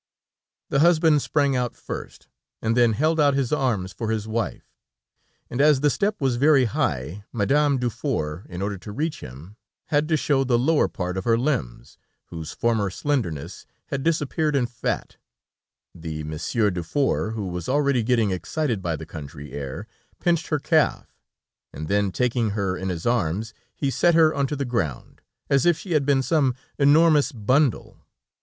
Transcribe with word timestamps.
The 0.69 0.79
husband 0.79 1.21
sprang 1.21 1.55
out 1.55 1.75
first, 1.75 2.27
and 2.59 2.75
then 2.75 2.93
held 2.93 3.19
out 3.19 3.35
his 3.35 3.53
arms 3.53 3.93
for 3.93 4.09
his 4.09 4.27
wife, 4.27 4.73
and 5.47 5.61
as 5.61 5.81
the 5.81 5.91
step 5.91 6.19
was 6.19 6.37
very 6.37 6.65
high, 6.65 7.23
Madame 7.31 7.77
Dufour, 7.77 8.47
in 8.49 8.63
order 8.63 8.79
to 8.79 8.91
reach 8.91 9.19
him, 9.19 9.57
had 9.89 10.07
to 10.07 10.17
show 10.17 10.43
the 10.43 10.57
lower 10.57 10.87
part 10.87 11.17
of 11.17 11.23
her 11.25 11.37
limbs, 11.37 11.99
whose 12.29 12.51
former 12.51 12.89
slenderness 12.89 13.67
had 13.89 14.01
disappeared 14.01 14.55
in 14.55 14.65
fat, 14.65 15.17
the 15.93 16.23
Monsieur 16.23 16.71
Dufour, 16.71 17.33
who 17.35 17.49
was 17.49 17.69
already 17.69 18.01
getting 18.01 18.31
excited 18.31 18.81
by 18.81 18.95
the 18.95 19.05
country 19.05 19.51
air, 19.51 19.85
pinched 20.19 20.47
her 20.47 20.57
calf, 20.57 21.15
and 21.71 21.87
then 21.87 22.11
taking 22.11 22.49
her 22.57 22.75
in 22.75 22.89
his 22.89 23.05
arms, 23.05 23.53
he 23.75 23.91
set 23.91 24.15
her 24.15 24.33
onto 24.33 24.55
the 24.55 24.65
ground, 24.65 25.21
as 25.47 25.63
if 25.67 25.77
she 25.77 25.91
had 25.91 26.07
been 26.07 26.23
some 26.23 26.55
enormous 26.79 27.31
bundle. 27.31 28.03